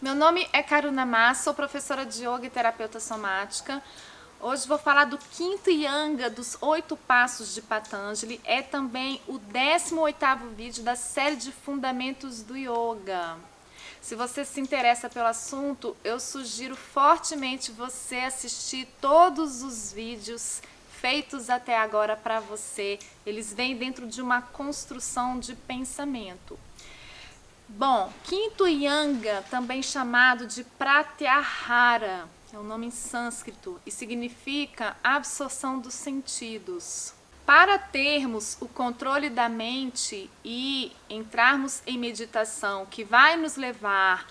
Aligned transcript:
Meu 0.00 0.14
nome 0.14 0.48
é 0.52 0.62
Karuna 0.62 1.04
Mas, 1.04 1.38
sou 1.38 1.52
professora 1.52 2.06
de 2.06 2.24
yoga 2.24 2.46
e 2.46 2.50
terapeuta 2.50 3.00
somática. 3.00 3.82
Hoje 4.40 4.68
vou 4.68 4.78
falar 4.78 5.06
do 5.06 5.18
quinto 5.18 5.70
Yanga 5.70 6.30
dos 6.30 6.56
oito 6.60 6.96
passos 6.96 7.52
de 7.52 7.60
Patanjali. 7.60 8.40
É 8.44 8.62
também 8.62 9.20
o 9.26 9.40
18º 9.40 10.54
vídeo 10.54 10.84
da 10.84 10.94
série 10.94 11.34
de 11.34 11.50
fundamentos 11.50 12.44
do 12.44 12.56
yoga. 12.56 13.38
Se 14.00 14.14
você 14.14 14.44
se 14.44 14.60
interessa 14.60 15.10
pelo 15.10 15.26
assunto, 15.26 15.96
eu 16.04 16.20
sugiro 16.20 16.76
fortemente 16.76 17.72
você 17.72 18.18
assistir 18.18 18.86
todos 19.00 19.64
os 19.64 19.92
vídeos 19.92 20.62
feitos 21.00 21.50
até 21.50 21.76
agora 21.76 22.14
para 22.14 22.38
você. 22.38 23.00
Eles 23.26 23.52
vêm 23.52 23.76
dentro 23.76 24.06
de 24.06 24.22
uma 24.22 24.42
construção 24.42 25.40
de 25.40 25.56
pensamento. 25.56 26.56
Bom, 27.70 28.10
quinto 28.24 28.66
Yanga, 28.66 29.44
também 29.50 29.82
chamado 29.82 30.46
de 30.46 30.64
Pratyahara, 30.64 32.26
é 32.50 32.58
um 32.58 32.62
nome 32.62 32.86
em 32.86 32.90
sânscrito 32.90 33.78
e 33.84 33.90
significa 33.90 34.96
absorção 35.04 35.78
dos 35.78 35.92
sentidos. 35.92 37.12
Para 37.44 37.78
termos 37.78 38.56
o 38.58 38.66
controle 38.66 39.28
da 39.28 39.50
mente 39.50 40.30
e 40.42 40.92
entrarmos 41.10 41.82
em 41.86 41.98
meditação 41.98 42.86
que 42.86 43.04
vai 43.04 43.36
nos 43.36 43.56
levar 43.56 44.26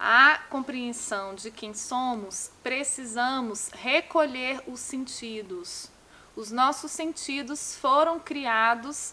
à 0.00 0.38
compreensão 0.48 1.34
de 1.34 1.50
quem 1.50 1.74
somos, 1.74 2.50
precisamos 2.62 3.68
recolher 3.74 4.62
os 4.66 4.80
sentidos. 4.80 5.90
Os 6.34 6.50
nossos 6.50 6.90
sentidos 6.90 7.76
foram 7.76 8.18
criados 8.18 9.12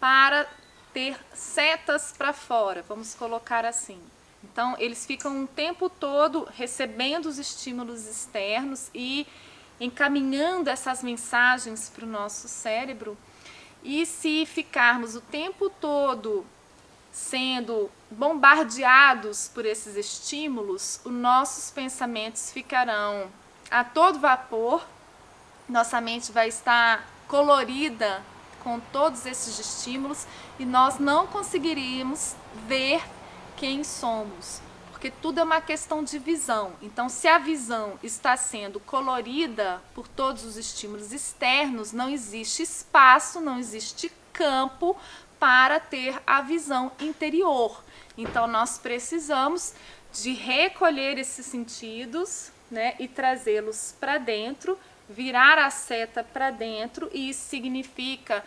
para 0.00 0.48
ter 0.92 1.18
setas 1.34 2.12
para 2.16 2.32
fora, 2.32 2.84
vamos 2.88 3.14
colocar 3.14 3.64
assim. 3.64 4.00
Então, 4.42 4.74
eles 4.78 5.04
ficam 5.04 5.36
um 5.36 5.46
tempo 5.46 5.88
todo 5.88 6.48
recebendo 6.56 7.26
os 7.26 7.38
estímulos 7.38 8.06
externos 8.06 8.90
e 8.94 9.26
encaminhando 9.78 10.68
essas 10.68 11.02
mensagens 11.02 11.90
para 11.94 12.04
o 12.04 12.08
nosso 12.08 12.48
cérebro. 12.48 13.16
E 13.82 14.04
se 14.04 14.44
ficarmos 14.46 15.14
o 15.14 15.20
tempo 15.20 15.70
todo 15.70 16.44
sendo 17.12 17.90
bombardeados 18.10 19.48
por 19.48 19.66
esses 19.66 19.96
estímulos, 19.96 21.00
os 21.04 21.12
nossos 21.12 21.70
pensamentos 21.70 22.52
ficarão 22.52 23.30
a 23.70 23.82
todo 23.82 24.20
vapor, 24.20 24.84
nossa 25.68 26.00
mente 26.00 26.30
vai 26.32 26.48
estar 26.48 27.06
colorida 27.26 28.22
com 28.62 28.80
todos 28.92 29.26
esses 29.26 29.58
estímulos 29.58 30.26
e 30.58 30.64
nós 30.64 30.98
não 30.98 31.26
conseguiríamos 31.26 32.34
ver 32.66 33.02
quem 33.56 33.84
somos, 33.84 34.60
porque 34.90 35.10
tudo 35.10 35.40
é 35.40 35.42
uma 35.42 35.60
questão 35.60 36.02
de 36.02 36.18
visão. 36.18 36.72
Então, 36.80 37.08
se 37.08 37.28
a 37.28 37.38
visão 37.38 37.98
está 38.02 38.36
sendo 38.36 38.80
colorida 38.80 39.82
por 39.94 40.06
todos 40.08 40.44
os 40.44 40.56
estímulos 40.56 41.12
externos, 41.12 41.92
não 41.92 42.08
existe 42.08 42.62
espaço, 42.62 43.40
não 43.40 43.58
existe 43.58 44.10
campo 44.32 44.96
para 45.38 45.80
ter 45.80 46.20
a 46.26 46.40
visão 46.42 46.92
interior. 47.00 47.82
Então, 48.16 48.46
nós 48.46 48.78
precisamos 48.78 49.74
de 50.12 50.32
recolher 50.32 51.18
esses 51.18 51.46
sentidos 51.46 52.50
né, 52.70 52.94
e 52.98 53.08
trazê-los 53.08 53.94
para 53.98 54.18
dentro 54.18 54.78
virar 55.10 55.58
a 55.58 55.70
seta 55.70 56.22
para 56.22 56.50
dentro 56.50 57.10
e 57.12 57.30
isso 57.30 57.48
significa 57.48 58.44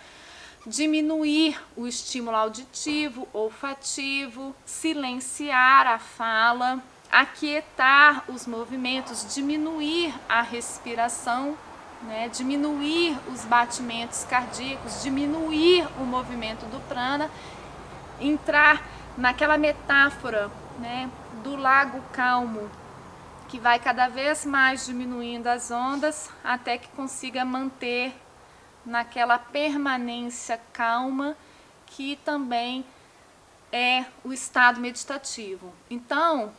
diminuir 0.65 1.61
o 1.75 1.85
estímulo 1.85 2.37
auditivo, 2.37 3.27
olfativo, 3.33 4.55
silenciar 4.65 5.85
a 5.85 5.99
fala, 5.99 6.81
aquietar 7.11 8.23
os 8.29 8.47
movimentos, 8.47 9.33
diminuir 9.35 10.13
a 10.27 10.41
respiração, 10.41 11.57
né, 12.03 12.29
diminuir 12.29 13.17
os 13.27 13.43
batimentos 13.45 14.23
cardíacos, 14.23 15.03
diminuir 15.03 15.85
o 15.99 16.05
movimento 16.05 16.65
do 16.65 16.79
prana, 16.87 17.29
entrar 18.19 18.81
naquela 19.17 19.57
metáfora 19.57 20.49
né, 20.79 21.09
do 21.43 21.55
lago 21.55 22.01
calmo, 22.13 22.69
que 23.53 23.59
vai 23.59 23.77
cada 23.77 24.07
vez 24.07 24.47
mais 24.47 24.83
diminuindo 24.87 25.45
as 25.45 25.69
ondas 25.69 26.27
até 26.43 26.75
que 26.75 26.87
consiga 26.87 27.45
manter 27.45 28.11
naquela 28.83 29.37
permanência 29.37 30.59
calma 30.73 31.37
que 31.85 32.15
também 32.25 32.83
é 33.71 34.05
o 34.23 34.33
estado 34.33 34.81
meditativo. 34.81 35.71
Então, 35.87 36.47
o 36.47 36.51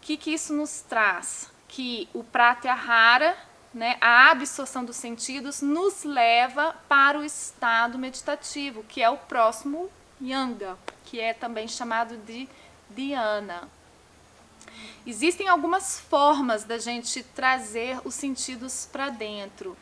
que, 0.00 0.16
que 0.16 0.32
isso 0.32 0.54
nos 0.54 0.82
traz? 0.82 1.50
Que 1.66 2.08
o 2.14 2.22
pratyahara, 2.22 3.36
né, 3.74 3.96
a 4.00 4.30
absorção 4.30 4.84
dos 4.84 4.94
sentidos, 4.94 5.62
nos 5.62 6.04
leva 6.04 6.76
para 6.88 7.18
o 7.18 7.24
estado 7.24 7.98
meditativo, 7.98 8.84
que 8.84 9.02
é 9.02 9.10
o 9.10 9.16
próximo 9.16 9.90
yanga, 10.22 10.78
que 11.06 11.18
é 11.18 11.34
também 11.34 11.66
chamado 11.66 12.16
de 12.18 12.48
dhyana. 12.88 13.68
Existem 15.06 15.48
algumas 15.48 16.00
formas 16.00 16.64
da 16.64 16.78
gente 16.78 17.22
trazer 17.22 17.98
os 18.04 18.14
sentidos 18.14 18.88
para 18.90 19.10
dentro. 19.10 19.76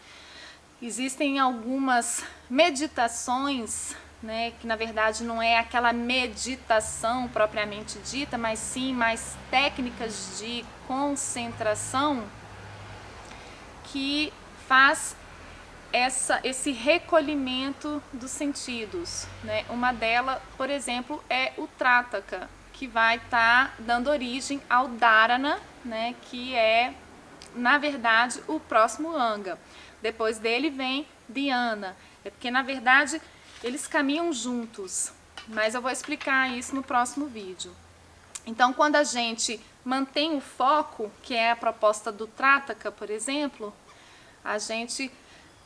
Existem 0.80 1.38
algumas 1.38 2.24
meditações, 2.50 3.94
né, 4.22 4.52
que 4.60 4.66
na 4.66 4.76
verdade 4.76 5.22
não 5.22 5.40
é 5.40 5.58
aquela 5.58 5.92
meditação 5.92 7.28
propriamente 7.28 7.98
dita, 8.00 8.36
mas 8.36 8.58
sim 8.58 8.92
mais 8.92 9.36
técnicas 9.50 10.38
de 10.38 10.64
concentração 10.86 12.24
que 13.84 14.32
faz 14.66 15.14
essa, 15.92 16.40
esse 16.42 16.72
recolhimento 16.72 18.02
dos 18.12 18.30
sentidos. 18.30 19.26
Né? 19.44 19.64
Uma 19.68 19.92
delas, 19.92 20.40
por 20.56 20.70
exemplo, 20.70 21.22
é 21.28 21.52
o 21.58 21.66
Trataka, 21.66 22.48
que 22.82 22.88
vai 22.88 23.14
estar 23.14 23.68
tá 23.68 23.74
dando 23.78 24.10
origem 24.10 24.60
ao 24.68 24.88
Dharana, 24.88 25.60
né, 25.84 26.16
que 26.22 26.52
é, 26.56 26.92
na 27.54 27.78
verdade, 27.78 28.42
o 28.48 28.58
próximo 28.58 29.16
Anga. 29.16 29.56
Depois 30.02 30.40
dele 30.40 30.68
vem 30.68 31.06
Dhyana, 31.28 31.96
é 32.24 32.30
porque, 32.30 32.50
na 32.50 32.60
verdade, 32.60 33.22
eles 33.62 33.86
caminham 33.86 34.32
juntos, 34.32 35.12
mas 35.46 35.76
eu 35.76 35.80
vou 35.80 35.92
explicar 35.92 36.50
isso 36.50 36.74
no 36.74 36.82
próximo 36.82 37.26
vídeo. 37.26 37.72
Então, 38.44 38.72
quando 38.72 38.96
a 38.96 39.04
gente 39.04 39.60
mantém 39.84 40.36
o 40.36 40.40
foco, 40.40 41.08
que 41.22 41.36
é 41.36 41.52
a 41.52 41.56
proposta 41.56 42.10
do 42.10 42.26
Trataka, 42.26 42.90
por 42.90 43.10
exemplo, 43.10 43.72
a 44.44 44.58
gente 44.58 45.08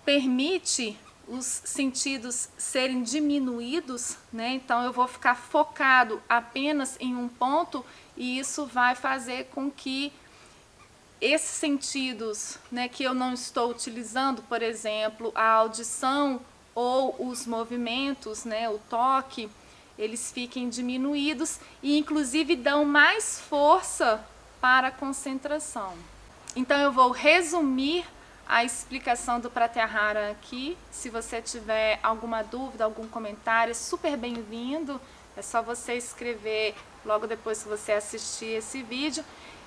permite 0.04 0.98
os 1.28 1.44
sentidos 1.44 2.48
serem 2.56 3.02
diminuídos, 3.02 4.16
né? 4.32 4.54
Então 4.54 4.82
eu 4.84 4.92
vou 4.92 5.08
ficar 5.08 5.34
focado 5.34 6.22
apenas 6.28 6.96
em 7.00 7.16
um 7.16 7.28
ponto 7.28 7.84
e 8.16 8.38
isso 8.38 8.66
vai 8.66 8.94
fazer 8.94 9.46
com 9.46 9.70
que 9.70 10.12
esses 11.20 11.50
sentidos, 11.50 12.58
né, 12.70 12.88
que 12.88 13.02
eu 13.02 13.14
não 13.14 13.32
estou 13.32 13.70
utilizando, 13.70 14.42
por 14.42 14.62
exemplo, 14.62 15.32
a 15.34 15.48
audição 15.48 16.40
ou 16.74 17.16
os 17.26 17.46
movimentos, 17.46 18.44
né, 18.44 18.68
o 18.68 18.78
toque, 18.90 19.48
eles 19.98 20.30
fiquem 20.30 20.68
diminuídos 20.68 21.58
e 21.82 21.98
inclusive 21.98 22.54
dão 22.54 22.84
mais 22.84 23.40
força 23.40 24.22
para 24.60 24.88
a 24.88 24.90
concentração. 24.90 25.94
Então 26.54 26.78
eu 26.78 26.92
vou 26.92 27.10
resumir 27.10 28.04
a 28.46 28.62
explicação 28.64 29.40
do 29.40 29.50
Pratyahara 29.50 30.30
aqui. 30.30 30.78
Se 30.90 31.10
você 31.10 31.42
tiver 31.42 31.98
alguma 32.02 32.42
dúvida, 32.42 32.84
algum 32.84 33.08
comentário, 33.08 33.72
é 33.72 33.74
super 33.74 34.16
bem-vindo. 34.16 35.00
É 35.36 35.42
só 35.42 35.60
você 35.60 35.94
escrever 35.94 36.74
logo 37.04 37.26
depois 37.26 37.62
que 37.62 37.68
você 37.68 37.92
assistir 37.92 38.56
esse 38.56 38.82
vídeo. 38.82 39.24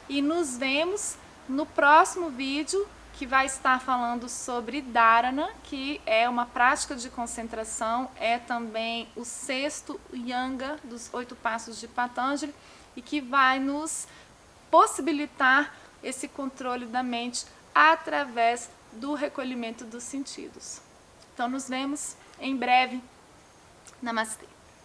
E 0.08 0.22
nos 0.22 0.58
vemos 0.58 1.18
no 1.48 1.66
próximo 1.66 2.30
vídeo, 2.30 2.88
que 3.14 3.26
vai 3.26 3.46
estar 3.46 3.82
falando 3.82 4.30
sobre 4.30 4.82
Dharana, 4.82 5.50
que 5.64 6.00
é 6.06 6.30
uma 6.30 6.46
prática 6.46 6.96
de 6.96 7.10
concentração, 7.10 8.10
é 8.16 8.38
também 8.38 9.10
o 9.14 9.26
sexto 9.26 10.00
Yanga 10.14 10.80
dos 10.86 11.14
oito 11.14 11.36
passos 11.36 11.80
de 11.80 11.88
Patanjali 11.88 12.56
e 12.96 13.02
que 13.02 13.20
vai 13.20 13.60
nos 13.60 14.08
possibilitar 14.72 15.76
esse 16.02 16.30
controle 16.30 16.86
da 16.86 17.04
mente 17.04 17.46
através 17.76 18.70
do 18.94 19.14
recolhimento 19.14 19.86
dos 19.86 20.04
sentidos. 20.04 20.82
Então, 21.34 21.48
nos 21.48 21.70
vemos 21.70 22.16
em 22.40 22.56
breve. 22.56 23.02
Namastê. 24.02 24.46